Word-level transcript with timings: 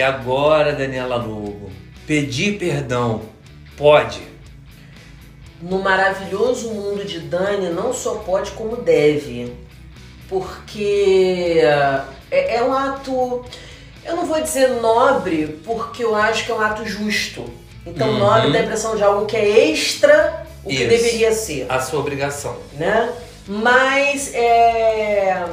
E 0.00 0.02
agora, 0.02 0.72
Daniela 0.72 1.16
Lobo, 1.16 1.70
pedir 2.06 2.58
perdão 2.58 3.20
pode? 3.76 4.22
No 5.60 5.78
maravilhoso 5.82 6.70
mundo 6.70 7.04
de 7.04 7.20
Dani, 7.20 7.68
não 7.68 7.92
só 7.92 8.14
pode, 8.14 8.52
como 8.52 8.76
deve. 8.76 9.52
Porque 10.26 11.60
é, 12.30 12.56
é 12.56 12.62
um 12.62 12.72
ato, 12.72 13.44
eu 14.02 14.16
não 14.16 14.24
vou 14.24 14.40
dizer 14.40 14.68
nobre, 14.80 15.60
porque 15.66 16.02
eu 16.02 16.14
acho 16.16 16.46
que 16.46 16.50
é 16.50 16.54
um 16.54 16.60
ato 16.62 16.86
justo. 16.86 17.44
Então, 17.84 18.08
Uhum. 18.08 18.18
nobre 18.20 18.52
dá 18.54 18.60
a 18.60 18.62
impressão 18.62 18.96
de 18.96 19.02
algo 19.02 19.26
que 19.26 19.36
é 19.36 19.68
extra 19.70 20.46
o 20.64 20.70
que 20.70 20.76
Isso. 20.76 20.88
deveria 20.88 21.32
ser. 21.32 21.66
A 21.68 21.78
sua 21.78 22.00
obrigação. 22.00 22.56
né? 22.78 23.12
Mas 23.46 24.32
é, 24.34 25.44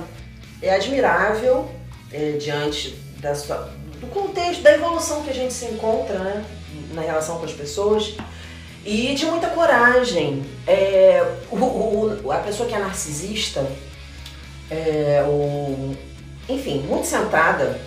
é 0.61 0.73
admirável 0.73 1.70
é, 2.14 2.31
diante 2.38 2.95
da 3.20 3.36
sua- 3.36 3.75
do 4.00 4.08
contexto, 4.08 4.62
da 4.64 4.74
evolução 4.74 5.24
que 5.24 5.30
a 5.30 5.34
gente 5.34 5.54
se 5.54 5.66
encontra 5.66 6.20
né? 6.20 6.46
na 6.94 7.02
relação 7.02 7.38
com 7.40 7.46
as 7.46 7.52
pessoas 7.54 8.16
e 8.86 9.14
de 9.16 9.26
muita 9.26 9.48
coragem. 9.50 10.44
É, 10.66 11.23
o- 11.52 11.56
o- 12.23 12.32
a 12.32 12.38
pessoa 12.38 12.68
que 12.70 12.76
é 12.76 12.80
narcisista, 12.80 13.66
é, 14.70 15.23
o, 15.28 15.96
enfim, 16.50 16.80
muito 16.88 17.08
centrada, 17.08 17.80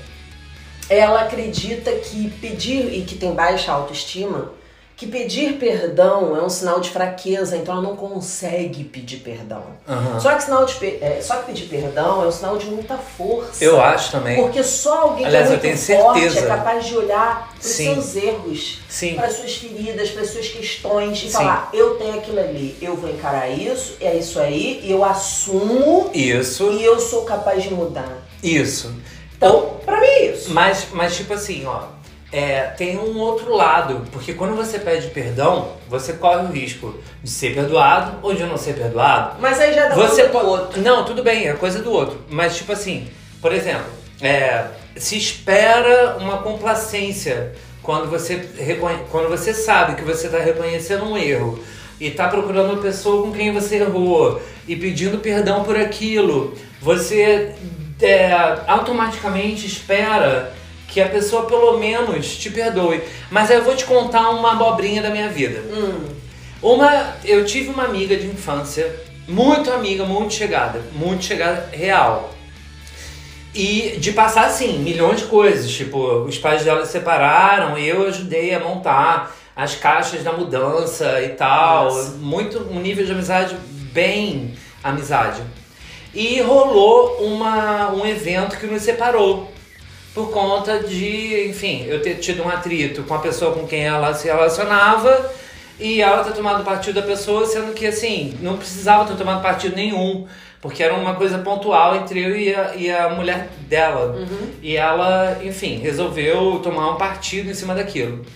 ela 0.89 1.23
acredita 1.23 1.93
que 1.93 2.31
pedir, 2.41 2.93
e 2.93 3.03
que 3.03 3.15
tem 3.15 3.33
baixa 3.33 3.71
autoestima, 3.73 4.53
que 5.01 5.07
pedir 5.07 5.55
perdão 5.55 6.37
é 6.37 6.43
um 6.43 6.51
sinal 6.51 6.79
de 6.79 6.91
fraqueza, 6.91 7.57
então 7.57 7.73
ela 7.73 7.83
não 7.83 7.97
consegue 7.97 8.85
pedir 8.85 9.21
perdão. 9.21 9.63
Aham. 9.89 10.21
Só 10.21 10.35
que, 10.35 10.43
sinal 10.43 10.67
de, 10.67 10.75
é, 11.03 11.21
só 11.23 11.37
que 11.37 11.47
pedir 11.47 11.69
perdão 11.69 12.23
é 12.23 12.27
um 12.27 12.31
sinal 12.31 12.59
de 12.59 12.67
muita 12.67 12.99
força. 12.99 13.65
Eu 13.65 13.81
acho 13.81 14.13
também. 14.13 14.37
Porque 14.37 14.63
só 14.63 15.05
alguém 15.05 15.25
Aliás, 15.25 15.49
que 15.49 15.55
é 15.55 15.71
muito 15.71 15.87
forte 15.87 16.21
certeza. 16.21 16.41
é 16.41 16.49
capaz 16.49 16.85
de 16.85 16.97
olhar 16.99 17.49
para 17.49 17.67
os 17.67 17.67
seus 17.67 18.15
erros, 18.15 18.79
para 19.17 19.27
as 19.27 19.37
suas 19.37 19.55
feridas, 19.57 20.11
para 20.11 20.21
as 20.21 20.29
suas 20.29 20.49
questões 20.49 21.17
e 21.17 21.21
Sim. 21.23 21.31
falar: 21.31 21.71
eu 21.73 21.95
tenho 21.95 22.19
aquilo 22.19 22.39
ali, 22.39 22.77
eu 22.83 22.95
vou 22.95 23.09
encarar 23.09 23.49
isso, 23.49 23.97
é 24.03 24.15
isso 24.15 24.39
aí, 24.39 24.85
eu 24.85 25.03
assumo 25.03 26.11
Isso, 26.13 26.73
e 26.73 26.85
eu 26.85 27.01
sou 27.01 27.23
capaz 27.23 27.63
de 27.63 27.73
mudar. 27.73 28.19
isso. 28.43 28.95
Então, 29.35 29.79
pra 29.83 29.99
mim 29.99 30.07
é 30.07 30.27
isso. 30.33 30.53
Mas, 30.53 30.89
mas 30.93 31.17
tipo 31.17 31.33
assim, 31.33 31.65
ó, 31.65 31.85
é, 32.33 32.63
tem 32.63 32.97
um 32.97 33.19
outro 33.19 33.53
lado, 33.53 34.07
porque 34.13 34.33
quando 34.35 34.55
você 34.55 34.79
pede 34.79 35.09
perdão, 35.09 35.73
você 35.89 36.13
corre 36.13 36.45
o 36.47 36.53
risco 36.53 36.95
de 37.23 37.31
ser 37.31 37.55
perdoado 37.55 38.19
ou 38.23 38.35
de 38.35 38.45
não 38.45 38.57
ser 38.57 38.75
perdoado. 38.75 39.37
Mas 39.41 39.59
aí 39.59 39.75
já 39.75 39.89
dá 39.89 39.95
Você 39.97 40.29
do 40.29 40.39
outro. 40.39 40.81
Não, 40.81 41.05
tudo 41.05 41.23
bem, 41.23 41.49
é 41.49 41.55
coisa 41.55 41.83
do 41.83 41.91
outro. 41.91 42.21
Mas 42.29 42.57
tipo 42.57 42.73
assim, 42.73 43.09
por 43.41 43.53
exemplo, 43.53 43.87
é, 44.23 44.67
se 44.97 45.17
espera 45.17 46.17
uma 46.19 46.39
complacência 46.39 47.53
quando 47.83 48.09
você, 48.09 48.49
reconhe... 48.57 48.99
quando 49.11 49.29
você 49.29 49.53
sabe 49.53 49.97
que 49.97 50.03
você 50.03 50.27
está 50.27 50.39
reconhecendo 50.39 51.05
um 51.05 51.17
erro 51.17 51.59
e 51.99 52.07
está 52.07 52.29
procurando 52.29 52.73
uma 52.73 52.83
pessoa 52.83 53.23
com 53.23 53.33
quem 53.33 53.53
você 53.53 53.77
errou 53.77 54.41
e 54.69 54.77
pedindo 54.77 55.19
perdão 55.19 55.65
por 55.65 55.77
aquilo, 55.77 56.55
você 56.81 57.55
é, 58.01 58.33
automaticamente 58.67 59.67
espera 59.67 60.55
que 60.91 61.01
a 61.01 61.09
pessoa 61.09 61.47
pelo 61.47 61.79
menos 61.79 62.37
te 62.37 62.51
perdoe. 62.51 63.01
Mas 63.31 63.51
aí 63.51 63.57
eu 63.57 63.65
vou 63.65 63.77
te 63.77 63.85
contar 63.85 64.31
uma 64.31 64.53
abobrinha 64.53 65.01
da 65.01 65.11
minha 65.11 65.29
vida. 65.29 65.63
Hum, 65.73 66.05
Uma, 66.63 67.15
eu 67.25 67.45
tive 67.47 67.71
uma 67.71 67.85
amiga 67.85 68.15
de 68.17 68.27
infância, 68.27 68.95
muito 69.27 69.71
amiga, 69.73 70.05
muito 70.05 70.35
chegada, 70.35 70.83
muito 70.93 71.25
chegada 71.25 71.71
real. 71.73 72.35
E 73.55 73.97
de 73.99 74.13
passar 74.13 74.47
assim, 74.47 74.79
milhões 74.79 75.21
de 75.21 75.27
coisas, 75.27 75.71
tipo, 75.71 75.99
os 76.25 76.39
pais 76.39 76.63
dela 76.65 76.85
se 76.85 76.93
separaram 76.93 77.79
e 77.79 77.89
eu 77.89 78.07
ajudei 78.07 78.55
a 78.55 78.61
montar 78.61 79.35
as 79.57 79.75
caixas 79.75 80.23
da 80.23 80.33
mudança 80.33 81.21
e 81.23 81.31
tal, 81.31 81.85
Nossa. 81.87 82.11
muito 82.19 82.59
um 82.71 82.79
nível 82.81 83.05
de 83.05 83.13
amizade 83.13 83.57
bem 83.93 84.55
amizade. 84.85 85.43
E 86.15 86.41
rolou 86.41 87.19
uma, 87.25 87.91
um 87.93 88.05
evento 88.07 88.59
que 88.59 88.67
nos 88.67 88.83
separou 88.83 89.51
por 90.15 90.31
conta 90.31 90.81
de, 90.81 91.49
enfim, 91.49 91.85
eu 91.87 92.03
ter 92.03 92.17
tido 92.17 92.43
um 92.43 92.49
atrito 92.49 93.03
com 93.05 93.15
a 93.15 93.19
pessoa 93.19 93.53
com 93.55 93.67
quem 93.67 93.85
ela 93.85 94.13
se 94.15 94.27
relacionava 94.27 95.33
e 95.79 96.03
ela 96.03 96.25
ter 96.25 96.33
tomado 96.33 96.65
partido 96.65 97.01
da 97.01 97.07
pessoa, 97.07 97.47
sendo 97.47 97.73
que, 97.73 97.87
assim, 97.87 98.37
não 98.41 98.57
precisava 98.57 99.07
ter 99.07 99.17
tomado 99.17 99.41
partido 99.41 99.77
nenhum, 99.77 100.27
porque 100.61 100.83
era 100.83 100.95
uma 100.95 101.15
coisa 101.15 101.39
pontual 101.39 101.97
entre 101.97 102.23
eu 102.23 102.37
e 102.37 102.55
a, 102.55 102.75
e 102.75 102.91
a 102.91 103.09
mulher 103.09 103.49
dela. 103.69 104.17
E 104.63 104.77
ela, 104.77 105.39
enfim, 105.43 105.79
resolveu 105.79 106.61
tomar 106.63 106.91
um 106.91 106.97
partido 106.97 107.51
em 107.51 107.55
cima 107.55 107.75
daquilo. 107.75 108.27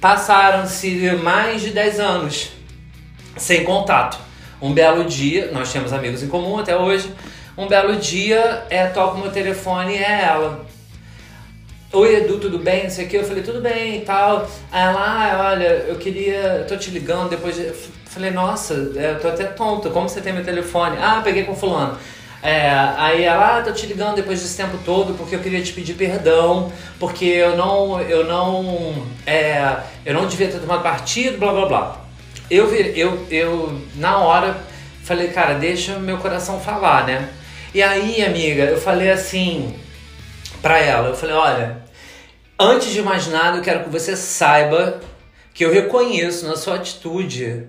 Passaram-se 0.00 1.12
mais 1.22 1.60
de 1.60 1.70
10 1.70 2.00
anos 2.00 2.52
sem 3.36 3.64
contato. 3.64 4.18
Um 4.60 4.72
belo 4.72 5.04
dia, 5.04 5.50
nós 5.52 5.72
temos 5.72 5.92
amigos 5.92 6.22
em 6.22 6.28
comum 6.28 6.58
até 6.58 6.76
hoje. 6.76 7.12
Um 7.58 7.66
belo 7.66 7.96
dia, 7.96 8.64
é, 8.70 8.86
toca 8.86 9.16
o 9.16 9.20
meu 9.20 9.30
telefone 9.30 9.94
e 9.94 9.98
é 9.98 10.22
ela. 10.22 10.64
Oi 11.94 12.16
Edu, 12.16 12.38
tudo 12.38 12.58
bem? 12.58 12.84
Não 12.84 12.90
sei 12.90 13.04
o 13.04 13.08
que. 13.08 13.18
Eu 13.18 13.24
falei, 13.24 13.42
tudo 13.42 13.60
bem 13.60 13.98
e 13.98 14.00
tal. 14.00 14.48
Aí 14.70 14.82
ela, 14.82 14.98
ah, 14.98 15.50
olha, 15.50 15.66
eu 15.86 15.96
queria. 15.96 16.60
Eu 16.60 16.66
tô 16.66 16.74
te 16.74 16.90
ligando 16.90 17.28
depois 17.28 17.54
de. 17.54 17.70
Falei, 18.06 18.30
nossa, 18.30 18.92
é, 18.96 19.10
eu 19.10 19.20
tô 19.20 19.28
até 19.28 19.44
tonta, 19.44 19.90
como 19.90 20.08
você 20.08 20.22
tem 20.22 20.32
meu 20.32 20.42
telefone? 20.42 20.96
Ah, 20.98 21.20
peguei 21.22 21.44
com 21.44 21.54
fulano. 21.54 21.98
É, 22.42 22.70
aí 22.96 23.24
ela, 23.24 23.58
ah, 23.58 23.62
tô 23.62 23.72
te 23.72 23.84
ligando 23.84 24.16
depois 24.16 24.40
desse 24.40 24.56
tempo 24.56 24.78
todo 24.86 25.12
porque 25.18 25.34
eu 25.36 25.40
queria 25.40 25.60
te 25.60 25.74
pedir 25.74 25.92
perdão, 25.92 26.72
porque 26.98 27.26
eu 27.26 27.58
não. 27.58 28.00
Eu 28.00 28.24
não. 28.24 29.06
É, 29.26 29.76
eu 30.06 30.14
não 30.14 30.26
devia 30.26 30.48
ter 30.48 30.60
tomado 30.60 30.82
partido, 30.82 31.36
blá 31.36 31.52
blá 31.52 31.66
blá. 31.66 32.00
Eu, 32.50 32.74
eu, 32.74 33.26
eu, 33.30 33.78
na 33.96 34.16
hora, 34.16 34.56
falei, 35.04 35.28
cara, 35.28 35.54
deixa 35.54 35.98
meu 35.98 36.16
coração 36.16 36.58
falar, 36.58 37.06
né? 37.06 37.28
E 37.74 37.82
aí, 37.82 38.24
amiga, 38.24 38.64
eu 38.64 38.80
falei 38.80 39.10
assim 39.10 39.74
pra 40.62 40.78
ela, 40.78 41.08
eu 41.08 41.16
falei, 41.16 41.34
olha, 41.34 41.81
antes 42.62 42.90
de 42.90 43.02
mais 43.02 43.26
nada, 43.26 43.58
eu 43.58 43.62
quero 43.62 43.84
que 43.84 43.90
você 43.90 44.16
saiba 44.16 45.00
que 45.54 45.64
eu 45.64 45.72
reconheço 45.72 46.46
na 46.46 46.56
sua 46.56 46.76
atitude 46.76 47.66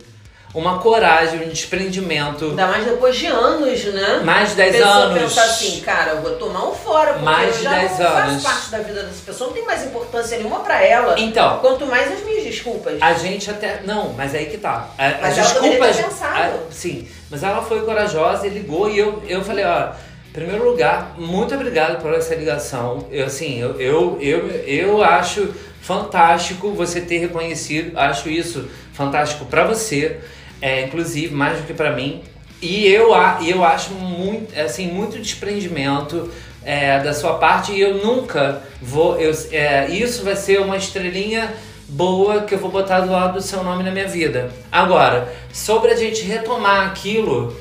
uma 0.56 0.78
coragem, 0.78 1.44
um 1.44 1.50
desprendimento. 1.50 2.46
ainda 2.52 2.68
mais 2.68 2.86
depois 2.86 3.16
de 3.18 3.26
anos, 3.26 3.84
né? 3.86 4.22
Mais 4.24 4.50
de 4.52 4.56
10 4.56 4.76
pessoa 4.76 4.94
anos. 4.94 5.20
pensar 5.24 5.44
assim, 5.46 5.81
cara, 5.81 6.12
eu 6.12 6.22
vou 6.22 6.36
tomar 6.36 6.68
um 6.70 6.76
fora, 6.76 7.14
porque 7.14 7.26
Mais 7.26 7.48
eu 7.50 7.58
de 7.58 7.64
já 7.64 7.72
10 7.74 8.00
não 8.00 8.08
anos. 8.08 8.44
parte 8.44 8.70
da 8.70 8.78
vida 8.78 9.02
dessa 9.04 9.22
pessoa, 9.26 9.48
não 9.48 9.56
tem 9.56 9.66
mais 9.66 9.84
importância 9.84 10.38
nenhuma 10.38 10.59
pra 10.59 10.80
ela. 10.86 11.20
Então, 11.20 11.58
Quanto 11.58 11.88
mais 11.88 12.12
as 12.12 12.24
minhas 12.24 12.44
desculpas. 12.44 13.02
A 13.02 13.14
gente 13.14 13.50
até. 13.50 13.81
Não, 13.84 14.14
mas 14.14 14.36
aí 14.36 14.46
que 14.46 14.58
tá. 14.60 14.90
A- 14.98 15.08
As 15.08 15.22
Mas 15.22 15.38
ela 15.40 15.50
poderia 15.56 15.80
ter 15.80 15.88
desculpas. 15.88 16.14
pensado. 16.20 16.54
a- 16.70 16.72
sim, 16.72 17.08
mas 17.31 17.42
ela 17.44 17.62
foi 17.64 17.81
corajosa 17.81 18.46
e 18.46 18.50
ligou 18.52 18.88
e 18.90 19.00
eu, 19.00 19.24
eu 19.28 19.44
falei, 19.44 19.66
ó. 19.66 19.90
Primeiro 20.33 20.67
lugar, 20.67 21.13
muito 21.16 21.53
obrigado 21.53 22.01
por 22.01 22.11
essa 22.11 22.33
ligação. 22.33 23.07
Eu, 23.11 23.27
assim, 23.27 23.59
eu, 23.59 23.79
eu, 23.79 24.17
eu, 24.19 24.47
eu 24.66 25.03
acho 25.03 25.53
fantástico 25.79 26.71
você 26.71 26.99
ter 26.99 27.19
reconhecido, 27.19 27.95
acho 27.95 28.27
isso 28.29 28.67
fantástico 28.94 29.45
pra 29.45 29.63
você, 29.63 30.17
é, 30.59 30.85
inclusive 30.85 31.35
mais 31.35 31.59
do 31.59 31.67
que 31.67 31.73
pra 31.73 31.91
mim. 31.91 32.23
E 32.59 32.88
eu, 32.88 33.09
eu 33.45 33.63
acho 33.63 33.91
muito, 33.94 34.59
assim, 34.59 34.88
muito 34.88 35.19
desprendimento 35.19 36.31
é, 36.65 37.00
da 37.00 37.13
sua 37.13 37.35
parte 37.35 37.71
e 37.71 37.81
eu 37.81 38.03
nunca 38.03 38.63
vou. 38.81 39.19
Eu, 39.19 39.31
é, 39.51 39.88
isso 39.89 40.24
vai 40.24 40.36
ser 40.36 40.59
uma 40.62 40.77
estrelinha 40.77 41.53
boa 41.88 42.41
que 42.41 42.56
eu 42.56 42.59
vou 42.59 42.71
botar 42.71 43.01
do 43.01 43.12
lado 43.12 43.33
do 43.33 43.41
seu 43.41 43.63
nome 43.63 43.83
na 43.83 43.91
minha 43.91 44.07
vida. 44.07 44.50
Agora, 44.71 45.31
sobre 45.51 45.91
a 45.91 45.95
gente 45.95 46.24
retomar 46.24 46.88
aquilo, 46.88 47.56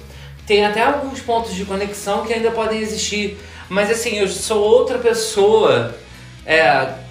tem 0.46 0.64
até 0.64 0.82
alguns 0.82 1.20
pontos 1.20 1.54
de 1.54 1.64
conexão 1.64 2.24
que 2.24 2.32
ainda 2.32 2.50
podem 2.50 2.80
existir. 2.80 3.38
Mas 3.68 3.90
assim, 3.90 4.18
eu 4.18 4.28
sou 4.28 4.62
outra 4.62 4.98
pessoa 4.98 5.94
é, 6.44 6.58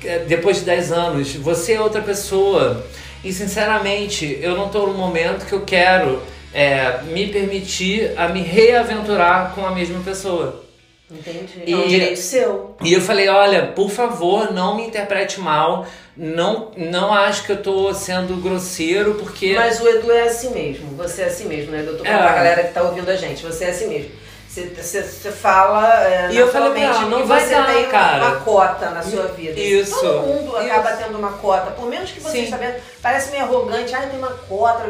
é, 0.03 0.19
depois 0.27 0.57
de 0.57 0.65
10 0.65 0.91
anos. 0.91 1.35
Você 1.35 1.73
é 1.73 1.81
outra 1.81 2.01
pessoa. 2.01 2.85
E 3.23 3.31
sinceramente, 3.31 4.39
eu 4.41 4.55
não 4.55 4.67
estou 4.67 4.87
no 4.87 4.93
momento 4.93 5.45
que 5.45 5.53
eu 5.53 5.61
quero 5.61 6.21
é, 6.53 7.01
me 7.03 7.27
permitir 7.27 8.13
a 8.17 8.27
me 8.27 8.41
reaventurar 8.41 9.53
com 9.53 9.65
a 9.65 9.71
mesma 9.71 9.99
pessoa. 10.03 10.63
Entendi. 11.11 11.63
E- 11.65 11.73
É 11.73 11.75
um 11.75 11.87
direito 11.87 12.19
seu. 12.19 12.75
E 12.83 12.93
eu 12.93 13.01
falei, 13.01 13.27
olha, 13.27 13.67
por 13.67 13.89
favor, 13.89 14.53
não 14.53 14.75
me 14.75 14.87
interprete 14.87 15.39
mal. 15.41 15.85
Não, 16.15 16.71
não 16.77 17.13
acho 17.13 17.45
que 17.45 17.51
eu 17.51 17.61
tô 17.61 17.93
sendo 17.93 18.35
grosseiro, 18.41 19.15
porque. 19.15 19.53
Mas 19.55 19.79
o 19.81 19.87
Edu 19.87 20.11
é 20.11 20.23
assim 20.23 20.51
mesmo. 20.51 20.95
Você 20.97 21.21
é 21.23 21.25
assim 21.25 21.45
mesmo, 21.45 21.71
né? 21.71 21.83
Eu 21.85 21.97
tô 21.97 22.03
falando 22.03 22.19
É. 22.21 22.23
pra 22.23 22.35
galera 22.35 22.63
que 22.63 22.73
tá 22.73 22.83
ouvindo 22.83 23.09
a 23.09 23.15
gente. 23.15 23.43
Você 23.43 23.65
é 23.65 23.69
assim 23.69 23.87
mesmo. 23.87 24.11
Você, 24.51 25.31
fala 25.31 26.03
é, 26.03 26.29
E 26.33 26.37
eu 26.37 26.51
falei 26.51 26.71
pra 26.71 26.81
ela, 26.81 27.01
não 27.05 27.25
vai 27.25 27.39
você 27.39 27.55
dar, 27.55 27.67
tem 27.67 27.83
uma- 27.83 27.87
cara. 27.91 28.25
uma 28.25 28.35
cota 28.41 28.89
na 28.89 29.01
sua 29.01 29.27
vida. 29.27 29.57
Isso. 29.57 29.97
Todo 29.97 30.27
mundo 30.27 30.57
acaba 30.57 30.89
Isso. 30.91 31.03
tendo 31.03 31.17
uma 31.17 31.31
cota. 31.33 31.71
Por 31.71 31.85
menos 31.87 32.11
que 32.11 32.19
você 32.19 32.45
Sim. 32.47 32.57
parece 33.01 33.31
meio 33.31 33.43
arrogante. 33.43 33.95
Ah, 33.95 34.01
tem 34.01 34.19
uma 34.19 34.31
cota. 34.49 34.83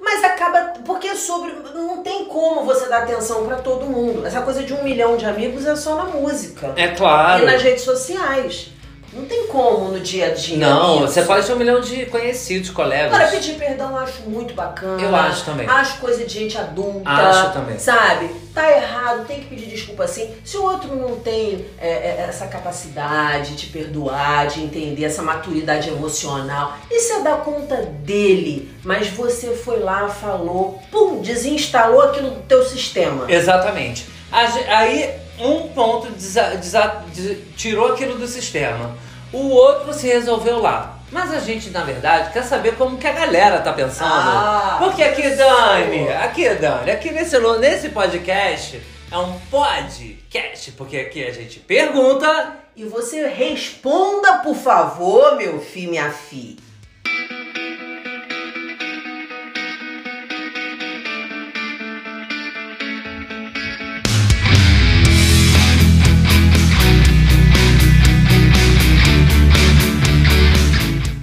Mas 0.00 0.22
acaba... 0.22 0.74
Porque 0.86 1.08
é 1.08 1.14
sobre... 1.16 1.52
Não 1.74 2.04
tem 2.04 2.24
como 2.26 2.64
você 2.64 2.88
dar 2.88 2.98
atenção 3.02 3.44
pra 3.46 3.56
todo 3.56 3.84
mundo. 3.84 4.24
Essa 4.24 4.42
coisa 4.42 4.62
de 4.62 4.72
um 4.72 4.84
milhão 4.84 5.16
de 5.16 5.26
amigos 5.26 5.66
é 5.66 5.74
só 5.74 5.96
na 5.96 6.04
música. 6.04 6.72
É 6.76 6.88
claro. 6.88 7.42
E 7.42 7.46
nas 7.46 7.60
redes 7.62 7.82
sociais. 7.82 8.68
Não 9.12 9.24
tem 9.24 9.46
como 9.48 9.88
no 9.88 10.00
dia 10.00 10.26
a 10.26 10.34
dia. 10.34 10.56
Não, 10.56 11.04
isso. 11.04 11.14
você 11.14 11.22
pode 11.22 11.46
ter 11.46 11.52
um 11.52 11.56
milhão 11.56 11.80
de 11.80 12.06
conhecidos, 12.06 12.70
colegas. 12.70 13.12
Agora, 13.12 13.30
pedir 13.30 13.54
perdão 13.54 13.90
eu 13.90 13.96
acho 13.98 14.22
muito 14.22 14.54
bacana. 14.54 15.02
Eu 15.02 15.14
acho 15.14 15.44
também. 15.44 15.68
Acho 15.68 15.98
coisa 15.98 16.24
de 16.24 16.32
gente 16.32 16.56
adulta. 16.56 17.10
Acho 17.10 17.52
também. 17.52 17.78
Sabe? 17.78 18.30
Tá 18.54 18.70
errado, 18.70 19.26
tem 19.26 19.40
que 19.40 19.46
pedir 19.46 19.66
desculpa 19.66 20.06
sim. 20.06 20.32
Se 20.44 20.56
o 20.56 20.62
outro 20.62 20.94
não 20.94 21.16
tem 21.16 21.66
é, 21.78 21.88
é, 21.88 22.26
essa 22.28 22.46
capacidade 22.46 23.56
de 23.56 23.66
perdoar, 23.66 24.46
de 24.46 24.62
entender 24.62 25.04
essa 25.04 25.22
maturidade 25.22 25.88
emocional, 25.88 26.76
isso 26.90 27.12
é 27.12 27.20
dar 27.20 27.38
conta 27.38 27.76
dele. 27.76 28.70
Mas 28.84 29.08
você 29.08 29.54
foi 29.54 29.80
lá, 29.80 30.08
falou, 30.08 30.80
pum, 30.90 31.20
desinstalou 31.20 32.02
aquilo 32.02 32.30
do 32.30 32.42
teu 32.42 32.64
sistema. 32.64 33.24
Exatamente. 33.30 34.06
Aí, 34.32 35.19
um 35.40 35.68
ponto 35.68 36.10
desa- 36.12 36.54
desa- 36.56 37.04
de- 37.12 37.36
tirou 37.56 37.92
aquilo 37.92 38.16
do 38.18 38.26
sistema. 38.26 38.96
O 39.32 39.48
outro 39.50 39.92
se 39.94 40.06
resolveu 40.08 40.60
lá. 40.60 40.98
Mas 41.12 41.32
a 41.32 41.40
gente, 41.40 41.70
na 41.70 41.82
verdade, 41.82 42.32
quer 42.32 42.42
saber 42.44 42.76
como 42.76 42.96
que 42.96 43.06
a 43.06 43.12
galera 43.12 43.58
tá 43.60 43.72
pensando. 43.72 44.12
Ah, 44.12 44.76
Porque 44.78 45.02
aqui. 45.02 45.22
Dani, 45.30 46.08
aqui, 46.08 46.48
Dani, 46.54 46.90
aqui 46.90 47.10
nesse, 47.10 47.36
nesse 47.58 47.88
podcast 47.88 48.80
é 49.10 49.18
um 49.18 49.32
podcast, 49.50 50.70
porque 50.72 50.96
aqui 50.98 51.26
a 51.26 51.32
gente 51.32 51.58
pergunta 51.60 52.56
E 52.76 52.84
você 52.84 53.26
responda, 53.26 54.38
por 54.38 54.54
favor, 54.56 55.36
meu 55.36 55.60
filho, 55.60 55.90
minha 55.90 56.10
filha. 56.10 56.56